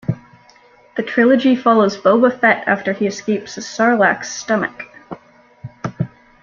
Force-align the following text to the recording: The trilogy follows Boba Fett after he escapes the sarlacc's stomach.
The 0.97 1.03
trilogy 1.03 1.55
follows 1.55 1.95
Boba 1.95 2.39
Fett 2.39 2.67
after 2.67 2.91
he 2.91 3.05
escapes 3.05 3.53
the 3.53 3.61
sarlacc's 3.61 4.29
stomach. 4.29 4.85